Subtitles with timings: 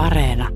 [0.00, 0.48] Areena.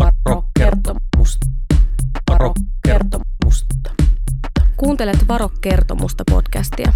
[0.00, 1.46] Varokertomusta.
[2.30, 3.90] Varokertomusta.
[4.76, 6.92] Kuuntelet Varo-kertomusta podcastia.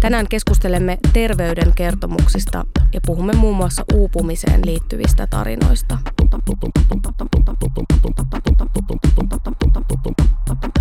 [0.00, 5.98] Tänään keskustelemme terveyden kertomuksista ja puhumme muun muassa uupumiseen liittyvistä tarinoista.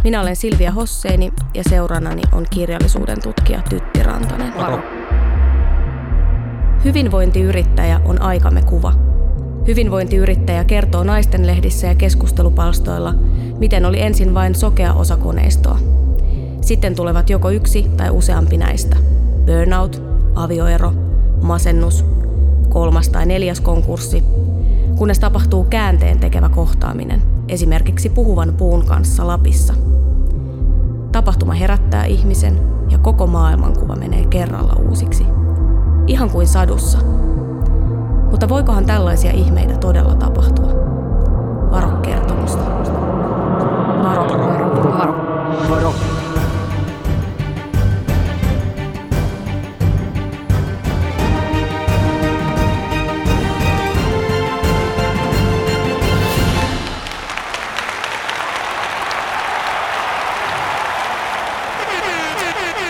[0.03, 4.55] Minä olen Silvia Hosseini ja seurannani on kirjallisuuden tutkija Tytti Rantanen.
[4.57, 4.98] Varo.
[6.85, 8.93] Hyvinvointiyrittäjä on aikamme kuva.
[9.67, 13.13] Hyvinvointiyrittäjä kertoo naistenlehdissä ja keskustelupalstoilla,
[13.57, 15.79] miten oli ensin vain sokea osa koneistoa.
[16.61, 18.97] Sitten tulevat joko yksi tai useampi näistä.
[19.45, 20.03] Burnout,
[20.35, 20.93] avioero,
[21.41, 22.05] masennus,
[22.69, 24.23] kolmas tai neljäs konkurssi,
[24.95, 29.73] kunnes tapahtuu käänteen tekevä kohtaaminen, esimerkiksi puhuvan puun kanssa Lapissa.
[31.11, 32.59] Tapahtuma herättää ihmisen
[32.89, 35.38] ja koko maailmankuva menee kerralla uusiksi.
[36.09, 36.97] Ihan kuin sadussa.
[38.31, 40.69] Mutta voikohan tällaisia ihmeitä todella tapahtua?
[41.71, 42.63] Varo kertomusta.
[44.03, 45.13] Varo, varo, varo.
[45.69, 45.93] Varo.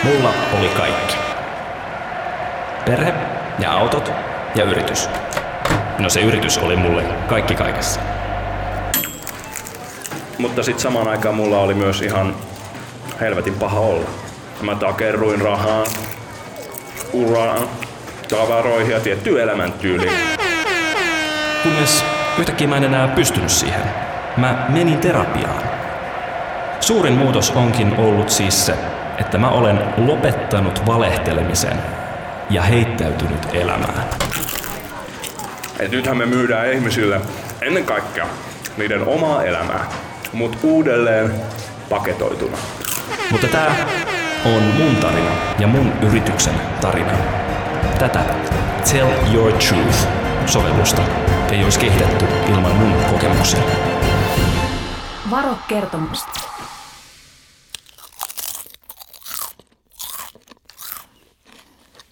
[0.04, 1.29] Mulla oli kaikki.
[2.90, 3.14] Perhe
[3.58, 4.12] ja autot
[4.54, 5.08] ja yritys.
[5.98, 8.00] No se yritys oli mulle kaikki kaikessa.
[10.38, 12.36] Mutta sitten samaan aikaan mulla oli myös ihan
[13.20, 14.10] helvetin paha olla.
[14.62, 15.86] Mä takerruin rahaan,
[17.12, 17.68] uraan,
[18.28, 20.12] tavaroihin ja tiettyyn elämäntyyliin.
[21.62, 22.04] Kunnes
[22.38, 23.82] yhtäkkiä mä en enää pystynyt siihen.
[24.36, 25.62] Mä menin terapiaan.
[26.80, 28.74] Suurin muutos onkin ollut siis se,
[29.18, 31.99] että mä olen lopettanut valehtelemisen
[32.50, 34.04] ja heittäytynyt elämään.
[35.78, 37.20] Et nythän me myydään ihmisille
[37.62, 38.26] ennen kaikkea
[38.76, 39.84] niiden omaa elämää,
[40.32, 41.34] mutta uudelleen
[41.88, 42.56] paketoituna.
[43.30, 43.74] Mutta tää
[44.44, 47.12] on mun tarina ja mun yrityksen tarina.
[47.98, 48.24] Tätä
[48.92, 50.06] Tell Your Truth
[50.46, 51.02] sovellusta
[51.52, 53.60] ei olisi kehitetty ilman mun kokemuksia.
[55.30, 56.49] Varo kertomusta.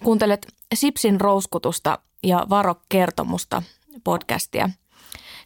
[0.09, 3.63] Kuuntelet Sipsin rouskutusta ja Varo kertomusta
[4.03, 4.69] podcastia.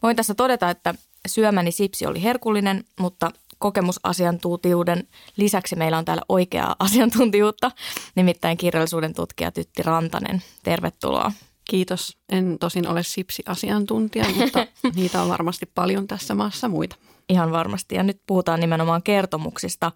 [0.02, 0.94] Voin tässä todeta, että
[1.26, 7.70] syömäni sipsi oli herkullinen, mutta kokemusasiantuntijuuden lisäksi meillä on täällä oikeaa asiantuntijuutta,
[8.14, 10.42] nimittäin kirjallisuuden tutkija Tytti Rantanen.
[10.62, 11.32] Tervetuloa.
[11.64, 12.16] Kiitos.
[12.28, 16.96] En tosin ole sipsi-asiantuntija, mutta niitä on varmasti paljon tässä maassa muita.
[17.28, 17.94] Ihan varmasti.
[17.94, 19.92] Ja nyt puhutaan nimenomaan kertomuksista.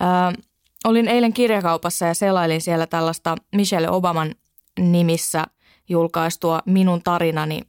[0.00, 0.42] Ö,
[0.84, 4.34] olin eilen kirjakaupassa ja selailin siellä tällaista Michelle Obaman
[4.78, 5.44] nimissä
[5.88, 7.60] julkaistua Minun tarinani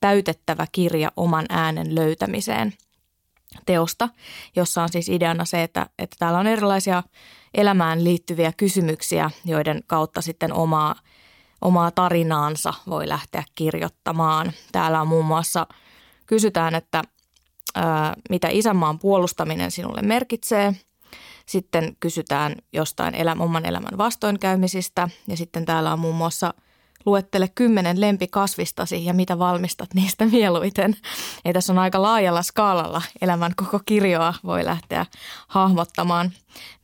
[0.00, 2.74] täytettävä kirja oman äänen löytämiseen
[3.66, 4.08] teosta,
[4.56, 7.02] jossa on siis ideana se, että, että täällä on erilaisia
[7.54, 10.94] elämään liittyviä kysymyksiä, joiden kautta sitten omaa,
[11.60, 14.52] omaa tarinaansa voi lähteä kirjoittamaan.
[14.72, 15.66] Täällä on muun muassa,
[16.26, 17.02] kysytään, että
[17.74, 20.74] ää, mitä isänmaan puolustaminen sinulle merkitsee.
[21.46, 26.54] Sitten kysytään jostain elämä, oman elämän vastoinkäymisistä ja sitten täällä on muun muassa–
[27.06, 30.96] luettele kymmenen lempikasvistasi ja mitä valmistat niistä mieluiten.
[31.44, 35.06] Ja tässä on aika laajalla skaalalla elämän koko kirjoa voi lähteä
[35.48, 36.32] hahmottamaan.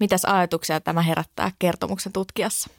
[0.00, 2.70] Mitäs ajatuksia tämä herättää kertomuksen tutkijassa?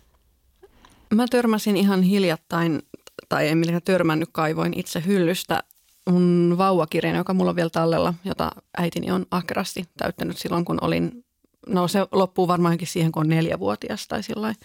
[1.14, 2.82] Mä törmäsin ihan hiljattain,
[3.30, 5.64] tai en millekään törmännyt, kaivoin itse hyllystä
[6.10, 11.26] mun vauvakirjan, joka mulla on vielä tallella, jota äitini on ahkerasti täyttänyt silloin, kun olin,
[11.68, 14.56] no se loppuu varmaankin siihen, kun on neljävuotias tai sillä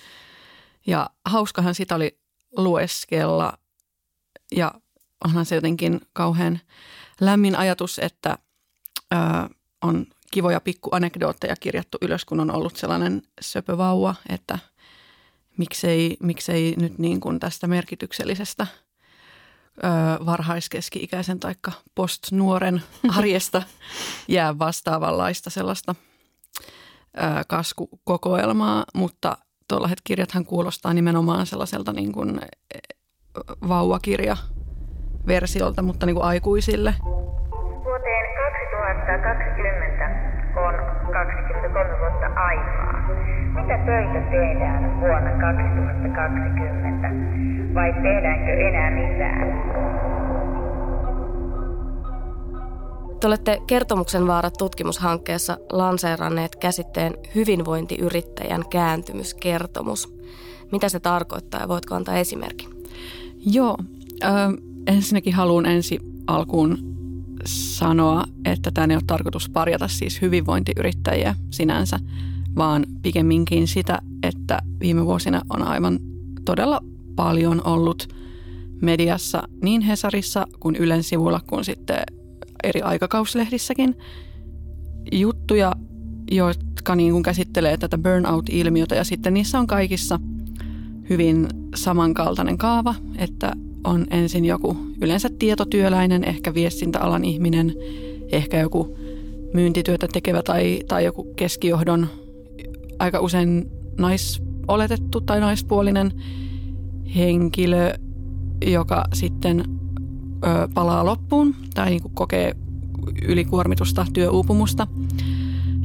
[0.87, 2.19] Ja hauskahan sitä oli
[2.57, 3.59] lueskella.
[4.53, 4.75] Ja
[5.25, 6.61] onhan se jotenkin kauhean
[7.21, 8.39] lämmin ajatus, että
[9.15, 9.17] ö,
[9.83, 14.59] on kivoja pikkuanekdootteja kirjattu ylös, kun on ollut sellainen söpövauva, että
[15.57, 21.55] miksei, miksei nyt niin kuin tästä merkityksellisestä ö, varhaiskeski-ikäisen tai
[21.95, 23.63] postnuoren arjesta
[24.29, 25.95] jää vastaavanlaista sellaista
[27.49, 29.37] kaskukokoelmaa, mutta
[29.69, 32.41] tuollaiset kirjathan kuulostaa nimenomaan sellaiselta niin kuin e,
[33.69, 36.95] vauvakirja-versiolta, mutta niin kuin aikuisille.
[37.85, 38.27] Vuoteen
[38.97, 40.11] 2020
[40.57, 40.75] on
[41.13, 43.09] 23 vuotta aikaa.
[43.55, 47.09] Mitä töitä tehdään vuonna 2020
[47.75, 49.67] vai tehdäänkö enää mitään?
[53.21, 60.15] Te olette Kertomuksen vaarat tutkimushankkeessa lanseeranneet käsitteen hyvinvointiyrittäjän kääntymyskertomus.
[60.73, 62.69] Mitä se tarkoittaa ja voitko antaa esimerkin?
[63.47, 63.77] Joo,
[64.25, 64.27] ö,
[64.87, 66.79] ensinnäkin haluan ensi alkuun
[67.47, 71.99] sanoa, että tämä ei ole tarkoitus parjata siis hyvinvointiyrittäjiä sinänsä,
[72.57, 75.99] vaan pikemminkin sitä, että viime vuosina on aivan
[76.45, 76.81] todella
[77.17, 78.09] paljon ollut
[78.83, 81.99] mediassa niin Hesarissa kuin Ylen sivuilla kuin sitten
[82.67, 83.99] eri aikakauslehdissäkin.
[85.13, 85.73] Juttuja,
[86.31, 90.21] jotka niin kuin käsittelee tätä burnout-ilmiötä ja sitten niissä on kaikissa
[91.11, 93.53] hyvin samankaltainen kaava, että
[93.85, 97.75] on ensin joku yleensä tietotyöläinen, ehkä viestintäalan ihminen,
[98.33, 98.99] ehkä joku
[99.55, 102.07] myyntityötä tekevä tai, tai joku keskijohdon
[102.99, 106.13] aika usein naisoletettu tai naispuolinen
[107.17, 107.95] henkilö,
[108.67, 109.65] joka sitten
[110.45, 112.57] ö, palaa loppuun tai niin kuin kokee
[113.23, 114.87] ylikuormitusta, työuupumusta.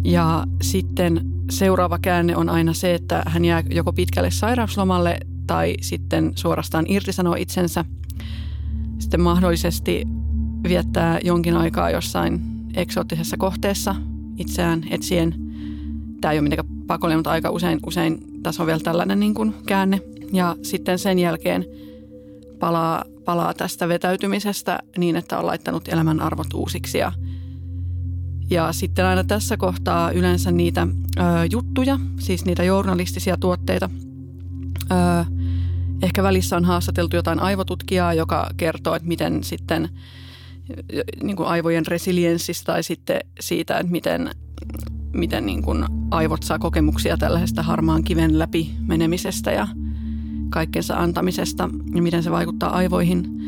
[0.04, 6.32] Ja sitten seuraava käänne on aina se, että hän jää joko pitkälle sairauslomalle tai sitten
[6.36, 7.86] suorastaan irtisanoo itsensä.
[9.00, 10.06] Sitten mahdollisesti
[10.64, 12.42] viettää jonkin aikaa jossain
[12.76, 13.96] eksoottisessa kohteessa
[14.38, 15.36] itseään etsien.
[16.22, 19.54] Tämä ei ole mitenkään pakollinen, mutta aika usein, usein tässä on vielä tällainen niin kuin
[19.66, 20.02] käänne.
[20.34, 21.66] Ja sitten sen jälkeen
[22.60, 27.12] palaa, palaa tästä vetäytymisestä niin, että on laittanut elämän arvot uusiksi ja
[28.50, 30.88] ja sitten aina tässä kohtaa yleensä niitä
[31.18, 31.22] ö,
[31.52, 33.90] juttuja, siis niitä journalistisia tuotteita.
[34.92, 34.96] Ö,
[36.02, 39.90] ehkä välissä on haastateltu jotain aivotutkijaa, joka kertoo, että miten sitten
[41.24, 44.32] niin kuin aivojen resilienssistä tai sitten siitä, että miten,
[45.14, 49.68] miten niin kuin aivot saa kokemuksia tällaisesta harmaan kiven läpi menemisestä ja
[50.52, 53.42] kaikkensa antamisesta ja miten se vaikuttaa aivoihin.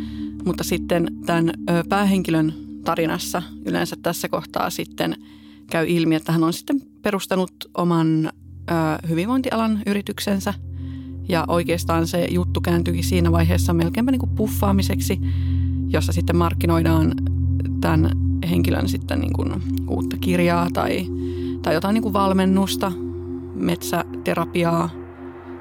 [0.46, 1.54] Mutta sitten tämän
[1.90, 2.54] päähenkilön
[2.86, 5.16] tarinassa yleensä tässä kohtaa sitten
[5.70, 8.32] käy ilmi, että hän on sitten perustanut oman
[9.10, 10.54] hyvinvointialan yrityksensä
[11.30, 15.20] ja oikeastaan se juttu kääntyikin siinä vaiheessa melkeinpä niin kuin puffaamiseksi,
[15.90, 17.14] jossa sitten markkinoidaan
[17.82, 18.12] tämän
[18.50, 19.54] henkilön sitten niin kuin
[19.90, 21.08] uutta kirjaa tai,
[21.62, 22.92] tai jotain niin kuin valmennusta,
[23.56, 24.90] metsäterapiaa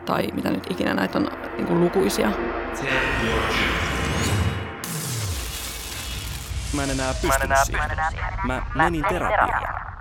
[0.04, 2.32] tai mitä nyt ikinä näitä on niin kuin lukuisia.
[6.74, 7.50] Mä en enää siihen.
[8.46, 9.92] Mä menin terapiaan.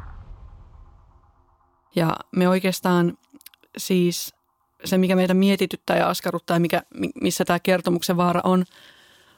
[1.96, 3.18] Ja me oikeastaan
[3.78, 4.34] siis
[4.86, 6.82] se, mikä meitä mietityttää ja askarruttaa ja mikä,
[7.22, 8.66] missä tämä kertomuksen vaara on,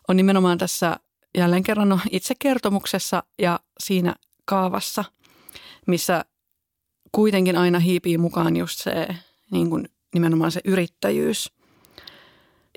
[0.07, 0.98] on nimenomaan tässä
[1.38, 4.15] jälleen kerran no, itse kertomuksessa ja siinä
[4.45, 5.04] kaavassa,
[5.88, 6.25] missä
[7.12, 9.07] kuitenkin aina hiipii mukaan just se
[9.51, 11.51] niin kuin nimenomaan se yrittäjyys.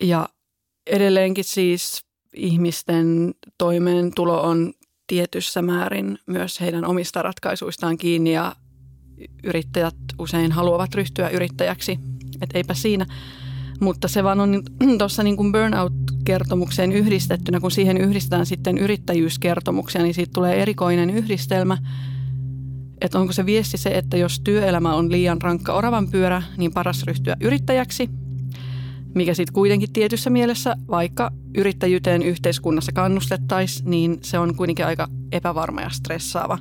[0.02, 0.28] Ja
[0.86, 2.04] edelleenkin siis
[2.34, 4.72] ihmisten toimeentulo on
[5.06, 8.56] tietyssä määrin myös heidän omista ratkaisuistaan kiinni ja
[9.44, 11.98] yrittäjät usein haluavat ryhtyä yrittäjäksi,
[12.42, 13.06] et eipä siinä.
[13.80, 14.62] Mutta se vaan on
[14.98, 21.78] tuossa niin kuin burnout-kertomukseen yhdistettynä, kun siihen yhdistetään sitten yrittäjyyskertomuksia, niin siitä tulee erikoinen yhdistelmä.
[23.00, 27.02] Että onko se viesti se, että jos työelämä on liian rankka oravan pyörä, niin paras
[27.02, 28.10] ryhtyä yrittäjäksi–
[29.16, 35.80] mikä sitten kuitenkin tietyssä mielessä, vaikka yrittäjyyteen yhteiskunnassa kannustettaisiin, niin se on kuitenkin aika epävarma
[35.80, 36.58] ja stressaava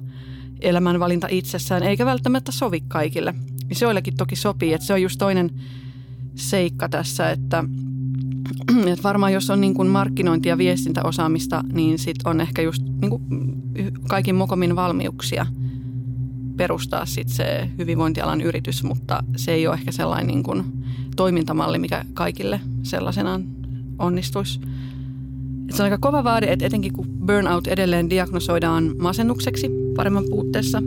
[0.61, 3.33] elämänvalinta itsessään, eikä välttämättä sovi kaikille.
[3.71, 5.49] Se joillekin toki sopii, että se on just toinen
[6.35, 7.63] seikka tässä, että,
[8.91, 13.21] että varmaan jos on niin markkinointi- ja viestintäosaamista, niin sit on ehkä just niin
[14.07, 15.45] kaikin mokomin valmiuksia
[16.57, 20.63] perustaa sit se hyvinvointialan yritys, mutta se ei ole ehkä sellainen niin kuin–
[21.15, 23.43] toimintamalli, mikä kaikille sellaisenaan
[23.99, 24.59] onnistuisi.
[25.69, 30.81] Et se on aika kova vaade, että etenkin kun burnout edelleen diagnosoidaan masennukseksi paremman puutteessa,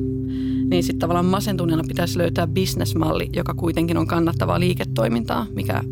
[0.71, 5.83] niin sitten tavallaan masentuneena pitäisi löytää bisnesmalli, joka kuitenkin on kannattavaa liiketoimintaa, mikä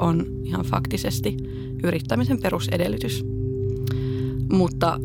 [0.00, 1.36] on ihan faktisesti
[1.84, 3.24] yrittämisen perusedellytys.
[4.52, 5.00] Mutta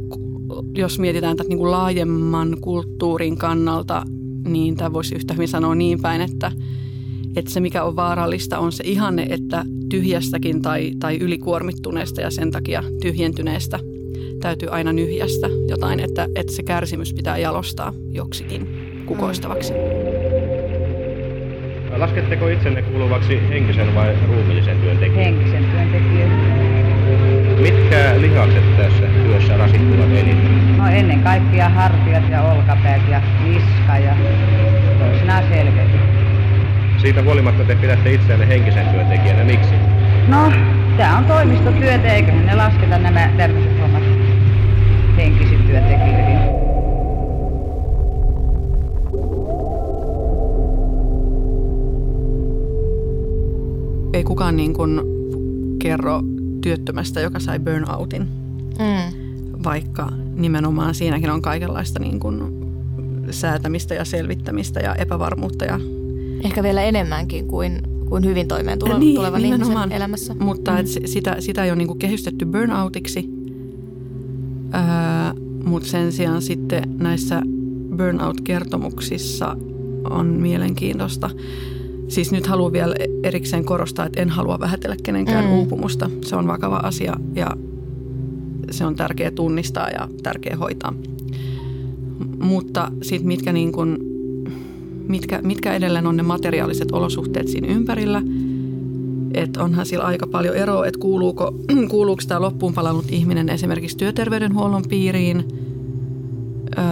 [0.76, 4.04] jos mietitään tätä niin kuin laajemman kulttuurin kannalta,
[4.48, 6.52] niin tämä voisi yhtä hyvin sanoa niin päin, että–
[7.38, 12.52] että se mikä on vaarallista on se ihanne, että tyhjästäkin tai, tai ylikuormittuneesta ja sen
[12.52, 13.80] takia tyhjentyneestä
[14.40, 18.68] täytyy aina nyhjästä jotain, että, että se kärsimys pitää jalostaa joksikin
[19.06, 19.74] kukoistavaksi.
[21.98, 25.36] Lasketteko itsenne kuuluvaksi henkisen vai ruumiillisen työntekijän?
[25.36, 26.77] Henkisen työntekijän.
[27.62, 30.78] Mitkä lihakset tässä työssä rasittuvat eniten?
[30.78, 34.16] No ennen kaikkea hartiat ja olkapäät ja niska ja
[35.00, 35.86] toisinaan selkeä.
[36.98, 39.44] Siitä huolimatta te pidätte itseänne henkisen työntekijänä.
[39.44, 39.74] Miksi?
[40.28, 40.52] No,
[40.98, 44.04] tämä on toimistotyötä, eikö ne lasketa nämä tämmöiset hommat
[45.18, 46.38] henkisiin työntekijöihin.
[54.14, 55.02] Ei kukaan niin kuin
[55.82, 56.22] kerro
[56.68, 58.22] työttömästä, joka sai burnoutin.
[58.80, 59.18] Mm.
[59.64, 62.42] Vaikka nimenomaan siinäkin on kaikenlaista niin kuin
[63.32, 65.66] säätämistä ja selvittämistä ja epävarmuutta.
[65.66, 65.80] Ja...
[66.44, 70.36] Ehkä vielä enemmänkin kuin, kuin hyvin toimeen tule- niin, tulevan ihmisen elämässä.
[70.40, 70.78] Mutta Mm.
[70.78, 73.30] et si- sitä, sitä ei ole niin kuin kehystetty burnoutiksi.
[74.76, 74.82] Öö,
[75.66, 77.42] Mutta sen sijaan sitten näissä
[77.98, 79.58] burnout-kertomuksissa
[80.10, 81.30] on mielenkiintoista.
[82.08, 85.52] Siis nyt haluan vielä erikseen korostaa, että en halua vähätellä kenenkään Mm.
[85.52, 86.10] uupumusta.
[86.26, 87.58] Se on vakava asia ja
[88.72, 90.94] se on tärkeä tunnistaa ja tärkeä hoitaa.
[92.40, 93.98] Mutta sitten mitkä, niin kun,
[95.08, 98.22] mitkä, mitkä edelleen on ne materiaaliset olosuhteet siinä ympärillä–
[99.34, 101.56] että onhan sillä aika paljon eroa, että kuuluuko,
[101.92, 105.44] kuuluuko tämä loppuun palannut ihminen esimerkiksi työterveydenhuollon piiriin,
[106.78, 106.84] öö,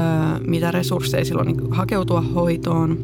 [0.47, 2.97] mitä resursseja sillä on niin hakeutua hoitoon,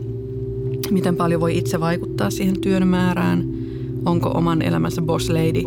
[0.91, 3.47] miten paljon voi itse vaikuttaa siihen työn määrään,
[4.05, 5.61] onko oman elämänsä boss lady.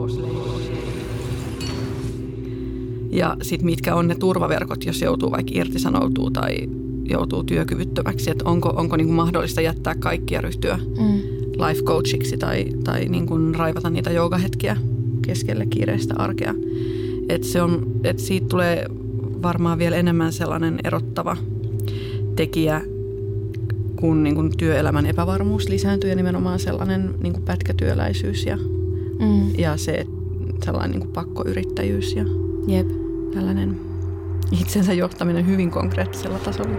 [3.10, 6.68] Ja sitten mitkä on ne turvaverkot, jos joutuu vaikka irtisanoutuu tai
[7.04, 11.20] joutuu työkyvyttömäksi, että onko, onko niin mahdollista jättää kaikkia ryhtyä Mm.
[11.68, 14.76] life coachiksi tai, tai niin kuin raivata niitä joogahetkiä
[15.22, 16.54] keskelle kiireistä arkea.
[17.28, 18.86] Et se on, et siitä tulee
[19.42, 21.36] varmaan vielä enemmän sellainen erottava
[22.36, 22.82] tekijä,
[24.04, 28.56] kun niin kuin työelämän epävarmuus lisääntyy ja nimenomaan sellainen niin kuin pätkätyöläisyys ja,
[29.18, 29.54] Mm.
[29.58, 30.06] ja se
[30.64, 32.24] sellainen niin kuin pakkoyrittäjyys ja
[32.66, 32.86] Jep.
[33.34, 33.80] tällainen
[34.60, 36.76] itsensä johtaminen hyvin konkreettisella tasolla.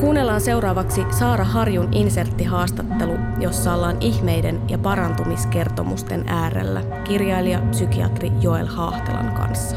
[0.00, 9.32] Kuunnellaan seuraavaksi Saara Harjun inserttihaastattelu, jossa ollaan ihmeiden ja parantumiskertomusten äärellä kirjailija psykiatri Joel Haahtelan
[9.32, 9.76] kanssa.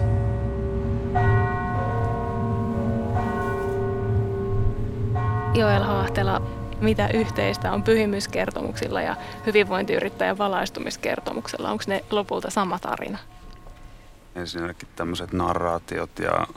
[5.54, 6.42] Joel Haahtela,
[6.82, 9.16] mitä yhteistä on pyhimyskertomuksilla ja
[9.46, 11.72] hyvinvointiyrittäjän valaistumiskertomuksella?
[11.72, 13.18] Onko ne lopulta sama tarina?
[14.36, 16.48] Ensinnäkin tämmöiset narraatiot ja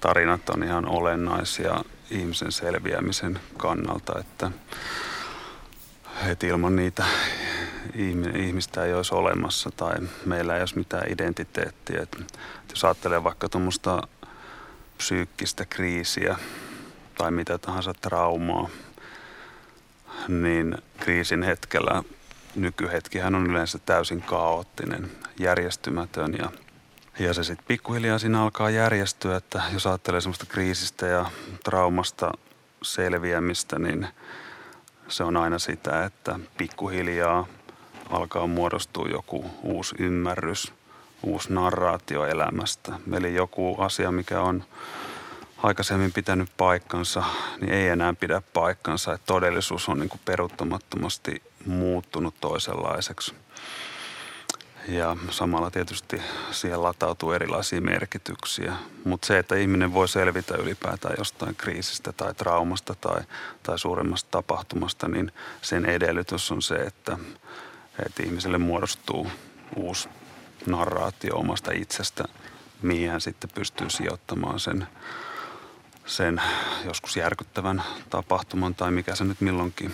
[0.00, 4.50] tarinat on ihan olennaisia ihmisen selviämisen kannalta, että,
[6.26, 7.04] että ilman niitä
[7.94, 9.94] ihmi- ihmistä ei olisi olemassa tai
[10.26, 12.02] meillä ei olisi mitään identiteettiä.
[12.02, 12.18] Että
[12.70, 14.02] jos ajattelee vaikka tuommoista
[14.98, 16.36] psyykkistä kriisiä
[17.18, 18.68] tai mitä tahansa traumaa,
[20.28, 22.02] niin kriisin hetkellä
[22.54, 26.50] nykyhetkihän on yleensä täysin kaoottinen, järjestymätön ja
[27.18, 31.30] ja se sitten pikkuhiljaa siinä alkaa järjestyä, että jos ajattelee semmoista kriisistä ja
[31.64, 32.32] traumasta
[32.82, 34.08] selviämistä, niin
[35.08, 37.46] se on aina sitä, että pikkuhiljaa
[38.10, 40.72] alkaa muodostua joku uusi ymmärrys,
[41.22, 42.92] uusi narraatio elämästä.
[43.12, 44.64] Eli joku asia, mikä on
[45.62, 47.24] aikaisemmin pitänyt paikkansa,
[47.60, 49.12] niin ei enää pidä paikkansa.
[49.12, 53.34] Että todellisuus on niin kuin peruuttamattomasti muuttunut toisenlaiseksi.
[54.88, 58.72] Ja samalla tietysti siihen latautuu erilaisia merkityksiä.
[59.04, 63.22] Mutta se, että ihminen voi selvitä ylipäätään jostain kriisistä tai traumasta tai,
[63.62, 67.18] tai suuremmasta tapahtumasta, niin sen edellytys on se, että,
[68.06, 69.26] että ihmiselle muodostuu
[69.76, 70.08] uusi
[70.66, 72.24] narraatio omasta itsestä,
[72.82, 74.86] mihin hän sitten pystyy sijoittamaan sen,
[76.08, 76.42] sen
[76.84, 79.92] joskus järkyttävän tapahtuman tai mikä se nyt milloinkin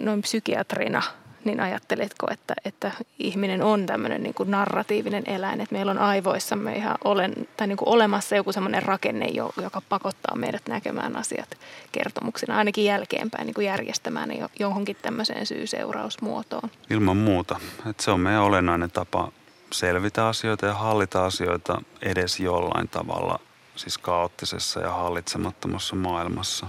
[0.00, 1.02] Noin psykiatrina,
[1.44, 6.76] niin ajatteletko, että, että ihminen on tämmöinen niin kuin narratiivinen eläin, että meillä on aivoissamme
[6.76, 11.58] ihan olen, tai niin kuin olemassa joku semmoinen rakenne, jo- joka pakottaa meidät näkemään asiat
[11.92, 16.70] kertomuksina, ainakin jälkeenpäin niin kuin järjestämään ne jo- johonkin tämmöiseen syy-seurausmuotoon.
[16.90, 17.60] Ilman muuta.
[17.90, 19.32] Et se on meidän olennainen tapa
[19.72, 23.40] selvitä asioita ja hallita asioita edes jollain tavalla,
[23.76, 26.66] siis kaoottisessa ja hallitsemattomassa maailmassa.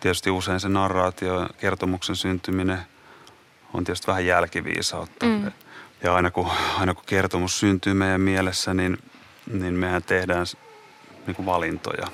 [0.00, 2.78] Tietysti usein se narraatio ja kertomuksen syntyminen
[3.74, 5.26] on tietysti vähän jälkiviisautta.
[5.26, 5.52] Mm.
[6.02, 8.98] Ja aina kun, aina kun kertomus syntyy meidän mielessä, niin,
[9.52, 10.46] niin mehän tehdään
[11.26, 12.06] niin kuin valintoja.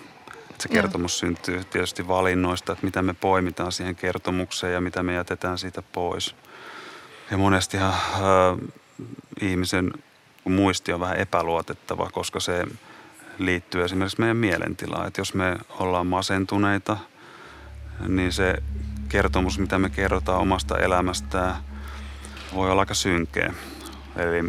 [0.50, 0.82] Et se Joo.
[0.82, 5.82] kertomus syntyy tietysti valinnoista, että mitä me poimitaan siihen kertomukseen ja mitä me jätetään siitä
[5.82, 6.34] pois.
[7.30, 8.70] Ja monestihan äh,
[9.40, 9.92] ihmisen
[10.44, 12.66] muisti on vähän epäluotettava, koska se
[13.40, 15.06] liittyy esimerkiksi meidän mielentilaan.
[15.06, 16.96] Että jos me ollaan masentuneita,
[18.08, 18.62] niin se
[19.08, 21.56] kertomus, mitä me kerrotaan omasta elämästään,
[22.54, 23.52] voi olla aika synkeä.
[24.16, 24.42] Eli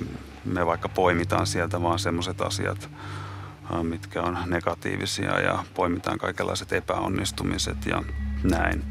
[0.45, 2.89] me vaikka poimitaan sieltä vaan semmoiset asiat,
[3.83, 8.03] mitkä on negatiivisia ja poimitaan kaikenlaiset epäonnistumiset ja
[8.43, 8.83] näin.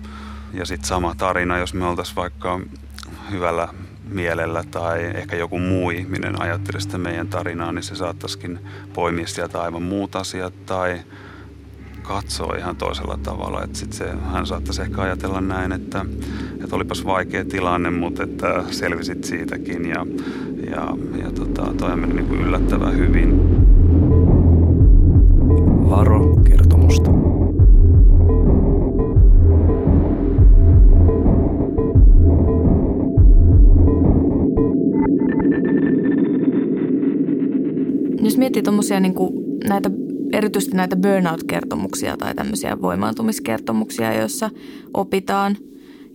[0.53, 2.61] Ja sitten sama tarina, jos me oltaisiin vaikka
[3.31, 3.69] hyvällä
[4.11, 8.59] mielellä tai ehkä joku muu ihminen ajattelisi sitä meidän tarinaa, niin se saattaisikin
[8.95, 11.01] poimia sieltä aivan muut asiat tai
[12.03, 13.65] katsoo ihan toisella tavalla.
[13.65, 16.07] Että sit se, hän saattaisi ehkä ajatella näin, että,
[16.65, 20.07] että olipas vaikea tilanne, mutta että selvisit siitäkin ja,
[20.71, 23.41] ja, ja tota, toi meni niin kuin yllättävän hyvin.
[25.91, 27.11] Varo kertomusta.
[38.51, 39.15] Miettii tuommoisia niin
[39.69, 39.91] näitä,
[40.33, 44.51] erityisesti näitä burnout-kertomuksia tai tämmöisiä voimaantumiskertomuksia, joissa
[44.95, 45.57] opitaan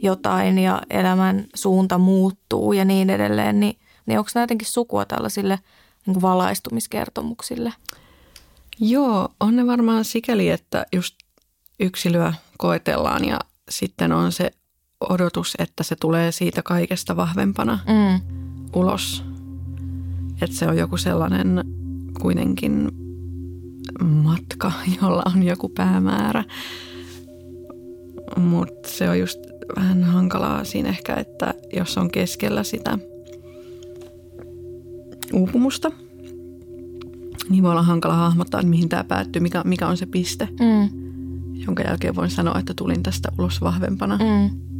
[0.03, 5.59] jotain ja elämän suunta muuttuu ja niin edelleen, niin, niin onko nämä jotenkin sukua tällaisille
[6.05, 7.73] niin valaistumiskertomuksille?
[8.79, 11.15] Joo, on ne varmaan sikäli, että just
[11.79, 13.39] yksilöä koetellaan ja
[13.69, 14.51] sitten on se
[14.99, 18.21] odotus, että se tulee siitä kaikesta vahvempana mm.
[18.75, 19.23] ulos.
[20.41, 21.74] Että se on joku sellainen
[22.21, 22.89] kuitenkin
[24.03, 26.43] matka, jolla on joku päämäärä.
[28.37, 29.39] Mutta se on just
[29.75, 32.97] vähän hankalaa siinä ehkä, että jos on keskellä sitä
[35.33, 35.91] uupumusta,
[37.49, 40.89] niin voi olla hankala hahmottaa, että mihin tämä päättyy, mikä, mikä on se piste, mm.
[41.53, 44.17] jonka jälkeen voin sanoa, että tulin tästä ulos vahvempana.
[44.17, 44.74] Mm.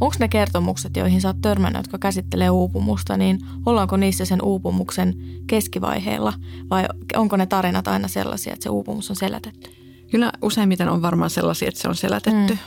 [0.00, 5.14] Onko ne kertomukset, joihin sä oot törmännyt, jotka käsittelee uupumusta, niin ollaanko niissä sen uupumuksen
[5.46, 6.32] keskivaiheella
[6.70, 6.84] vai
[7.16, 9.70] onko ne tarinat aina sellaisia, että se uupumus on selätetty?
[10.10, 12.52] Kyllä useimmiten on varmaan sellaisia, että se on selätetty.
[12.52, 12.58] Mm.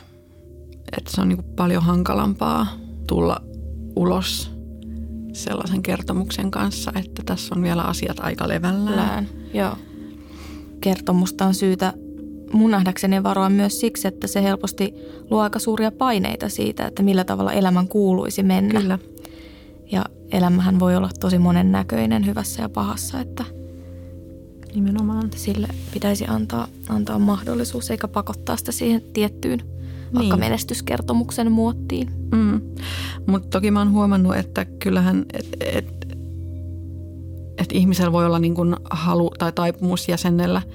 [0.97, 2.67] Että se on niin paljon hankalampaa
[3.07, 3.41] tulla
[3.95, 4.51] ulos
[5.33, 8.97] sellaisen kertomuksen kanssa, että tässä on vielä asiat aika levällään.
[8.97, 9.77] Lään, joo.
[10.81, 11.93] Kertomusta on syytä
[12.53, 14.93] mun nähdäkseni varoa myös siksi, että se helposti
[15.29, 18.81] luo aika suuria paineita siitä, että millä tavalla elämän kuuluisi mennä.
[18.81, 18.99] Kyllä.
[19.91, 23.45] Ja elämähän voi olla tosi monen näköinen hyvässä ja pahassa, että
[24.75, 25.29] Nimenomaan.
[25.35, 30.13] sille pitäisi antaa, antaa mahdollisuus eikä pakottaa sitä siihen tiettyyn niin.
[30.13, 32.09] vaikka menestyskertomuksen muottiin.
[32.31, 32.61] Mm.
[33.27, 36.17] Mutta toki mä oon huomannut, että kyllähän, että et,
[37.57, 40.61] et ihmisellä voi olla niin kuin halu tai taipumus jäsennellä–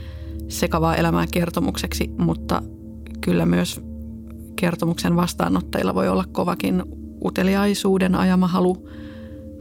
[0.49, 2.63] sekavaa elämää kertomukseksi, mutta
[3.21, 3.81] kyllä myös
[4.57, 6.83] kertomuksen vastaanottajilla voi olla kovakin
[7.25, 8.89] uteliaisuuden ajama halu.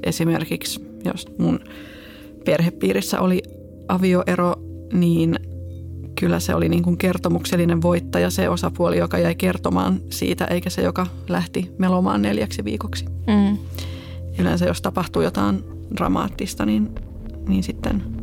[0.04, 1.60] Esimerkiksi jos mun
[2.46, 3.44] perhepiirissä oli
[3.88, 4.56] avioero,
[4.94, 5.36] niin
[6.20, 10.82] kyllä se oli niin kuin kertomuksellinen voittaja se osapuoli, joka jäi kertomaan siitä, eikä se,
[10.82, 13.06] joka lähti melomaan neljäksi viikoksi.
[13.06, 13.58] Mm.
[14.40, 15.64] Yleensä jos tapahtuu jotain
[15.98, 16.90] dramaattista, niin,
[17.48, 18.04] niin sitten–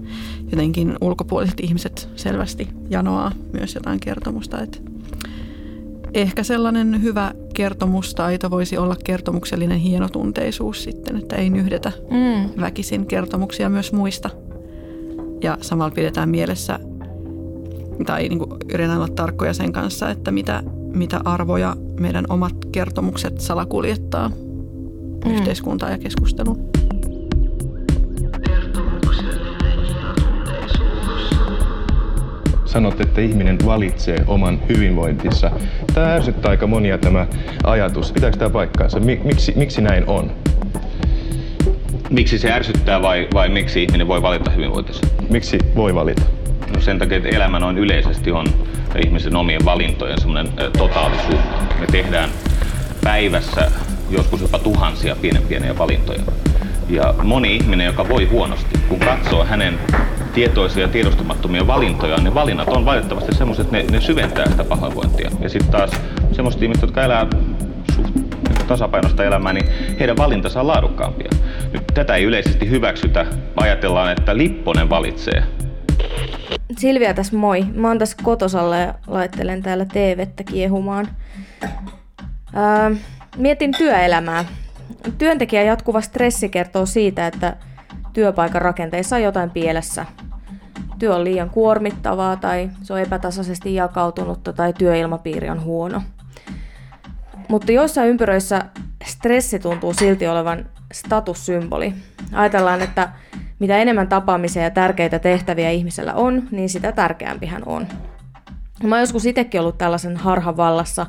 [0.53, 4.61] jotenkin ulkopuoliset ihmiset selvästi janoaa myös jotain kertomusta.
[4.61, 4.79] Että
[6.15, 12.61] ehkä sellainen hyvä kertomustaito voisi olla kertomuksellinen hienotunteisuus sitten, että ei nyhdetä mm.
[12.61, 14.31] väkisin kertomuksia myös muista.
[15.43, 16.79] Ja samalla pidetään mielessä
[18.07, 20.63] tai niin kuin yritetään olla tarkkoja sen kanssa, että mitä,
[20.95, 25.35] mitä arvoja meidän omat kertomukset salakuljettaa mm.
[25.35, 26.72] yhteiskuntaa ja keskustelua.
[32.73, 35.51] Sanot, että ihminen valitsee oman hyvinvointinsa.
[35.95, 37.27] Tämä ärsyttää aika monia tämä
[37.65, 38.13] ajatus.
[38.13, 39.01] Pitääkö tämä paikkaansa?
[39.01, 40.31] Miksi, miksi näin on?
[42.11, 45.07] Miksi se ärsyttää vai, vai miksi ihminen voi valita hyvinvointinsa?
[45.31, 46.23] Miksi voi valita?
[46.75, 48.47] No sen takia, että elämä noin yleisesti on
[49.05, 51.41] ihmisen omien valintojen semmoinen totaalisuus.
[51.81, 52.31] Me tehdään
[53.05, 53.71] päivässä
[54.11, 56.23] joskus jopa tuhansia pienen pieniä valintoja.
[56.89, 59.79] Ja moni ihminen, joka voi huonosti, kun katsoo hänen
[60.35, 65.31] tietoisia ja tiedostamattomia valintoja, niin valinnat on valitettavasti semmoiset, että ne, ne syventää sitä pahoinvointia.
[65.41, 65.91] Ja sitten taas
[66.33, 67.27] semmoiset ihmiset, jotka elää
[68.69, 69.67] tasapainosta elämää, niin
[70.01, 71.29] heidän valintansa on laadukkaampia.
[71.73, 73.27] Nyt tätä ei yleisesti hyväksytä.
[73.57, 75.43] Ajatellaan, että Lipponen valitsee.
[76.79, 77.65] Silvia tässä moi.
[77.75, 81.09] Mä oon tässä kotosalla ja laittelen täällä TVtä kiehumaan.
[82.57, 82.97] Öö,
[83.37, 84.45] mietin työelämää.
[85.19, 87.57] Työntekijän jatkuva stressi kertoo siitä, että
[88.13, 90.07] työpaikan rakenteissa on jotain pielessä.
[90.99, 96.03] Työ on liian kuormittavaa tai se on epätasaisesti jakautunutta tai työilmapiiri on huono.
[97.49, 98.65] Mutta joissain ympyröissä
[99.05, 101.95] stressi tuntuu silti olevan statussymboli.
[102.33, 103.09] Ajatellaan, että
[103.59, 107.87] mitä enemmän tapaamisia ja tärkeitä tehtäviä ihmisellä on, niin sitä tärkeämpi hän on.
[108.83, 111.07] Mä oon joskus itsekin ollut tällaisen harhan vallassa,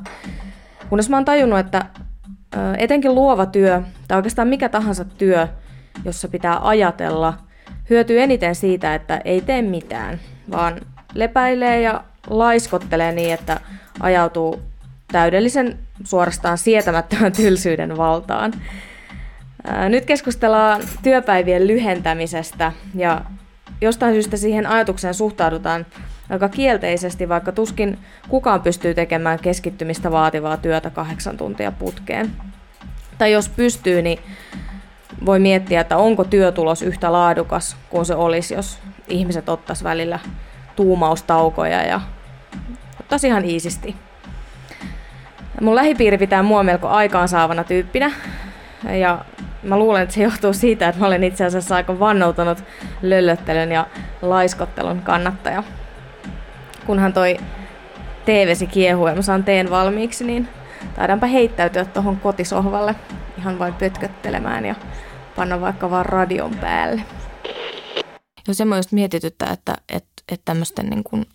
[0.90, 1.86] kunnes mä oon tajunnut, että
[2.78, 5.48] etenkin luova työ, tai oikeastaan mikä tahansa työ,
[6.06, 7.34] jossa pitää ajatella,
[7.90, 10.20] hyötyy eniten siitä, että ei tee mitään,
[10.52, 10.82] vaan
[11.14, 13.60] lepäilee ja laiskottelee niin, että
[14.00, 14.62] ajautuu
[15.12, 18.54] täydellisen suorastaan sietämättömän tylsyyden valtaan.
[19.90, 23.22] Nyt keskustellaan työpäivien lyhentämisestä ja
[23.82, 25.86] jostain syystä siihen ajatukseen suhtaudutaan
[26.30, 27.98] aika kielteisesti, vaikka tuskin
[28.30, 32.32] kukaan pystyy tekemään keskittymistä vaativaa työtä kahdeksan tuntia putkeen.
[33.18, 34.20] Tai jos pystyy, niin
[35.26, 40.20] voi miettiä, että onko työtulos yhtä laadukas kuin se olisi, jos ihmiset ottaisi välillä
[40.76, 42.02] tuumaustaukoja ja
[43.00, 43.96] ottaisi ihan iisisti.
[45.62, 48.12] Mun lähipiiri pitää mua melko aikaansaavana tyyppinä.
[49.00, 49.26] Ja
[49.64, 52.64] mä luulen, että se johtuu siitä, että mä olen itse asiassa aika vannoutunut
[53.02, 53.88] löllöttelyn ja
[54.22, 55.64] laiskottelun kannattaja.
[56.86, 57.38] Kunhan toi
[58.26, 60.48] teevesi kiehuu ja mä saan teen valmiiksi, niin
[60.96, 62.96] taidaanpa heittäytyä tuohon kotisohvalle
[63.44, 64.76] ihan vain pötköttelemään ja
[65.36, 67.02] panna vaikka vaan radion päälle.
[68.48, 71.26] Jos se just mietityttää, että, että, että tämmöisten niin kuin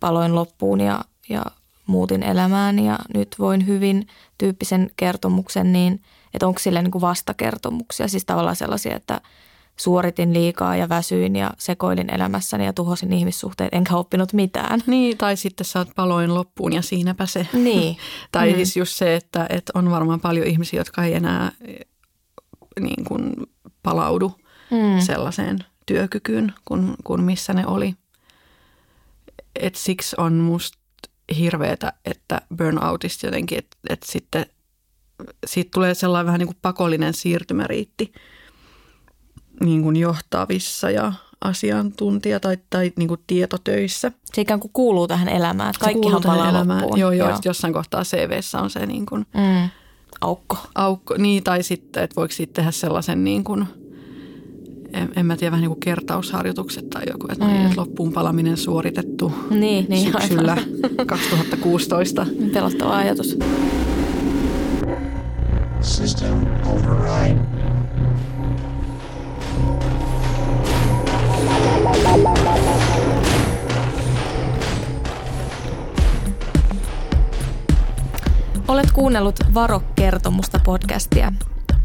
[0.00, 1.42] paloin loppuun ja, ja
[1.86, 4.06] muutin elämään ja nyt voin hyvin
[4.38, 6.02] tyyppisen kertomuksen, niin
[6.34, 9.20] että onko sille niin kuin vastakertomuksia, siis tavallaan sellaisia, että
[9.80, 14.80] suoritin liikaa ja väsyin ja sekoilin elämässäni ja tuhosin ihmissuhteet, enkä oppinut mitään.
[14.86, 17.46] Niin, tai sitten sä oot paloin loppuun ja siinäpä se.
[17.52, 17.96] Niin.
[18.32, 18.56] tai mm.
[18.56, 21.52] siis just se, että, että on varmaan paljon ihmisiä, jotka ei enää
[22.80, 23.32] niin kuin
[23.82, 24.32] palaudu
[24.70, 25.00] mm.
[25.00, 27.94] sellaiseen työkykyyn kuin, kuin missä ne oli.
[29.60, 30.78] Et siksi on musta
[31.38, 34.46] hirveetä, että burnoutista jotenkin, että, että sitten
[35.46, 38.12] siitä tulee sellainen vähän niin kuin pakollinen siirtymäriitti
[39.60, 41.12] niin kuin johtavissa ja
[41.44, 44.12] asiantuntija- tai, tai niin kuin tietotöissä.
[44.34, 46.80] Se ikään kuin kuuluu tähän elämään, että kaikkihan palaa elämään.
[46.80, 47.00] loppuun.
[47.00, 47.38] Joo, joo, joo.
[47.44, 49.68] jossain kohtaa CVssä on se niin kuin mm.
[50.20, 50.56] aukko.
[50.74, 51.14] aukko.
[51.18, 53.66] Niin, tai sitten, että voiko siitä tehdä sellaisen niin kuin–
[54.92, 57.66] en, en mä tiedä, vähän niin kuin kertausharjoitukset tai joku, että, mm.
[57.66, 61.06] että loppuun palaminen suoritettu niin, niin, syksyllä aivan.
[61.06, 62.26] 2016.
[62.52, 63.38] Pelottava ajatus.
[65.80, 67.57] System override.
[78.98, 81.32] Kuunnellut Varo-kertomusta podcastia.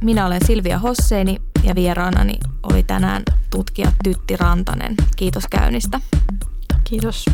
[0.02, 4.96] Minä olen Silvia Hosseini ja vieraanani oli tänään tutkija Tytti Rantanen.
[5.16, 6.00] Kiitos käynnistä.
[6.84, 7.26] Kiitos.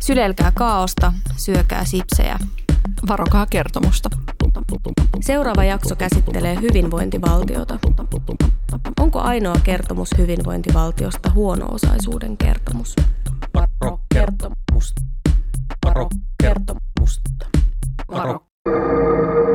[0.00, 2.38] Sydelkää kaaosta, syökää sipsejä.
[3.08, 4.08] Varokaa kertomusta.
[5.20, 7.78] Seuraava jakso käsittelee hyvinvointivaltiota.
[9.00, 12.96] Onko ainoa kertomus hyvinvointivaltiosta huono-osaisuuden kertomus?
[13.54, 14.94] Varo kertomus.
[18.08, 19.51] Varo Música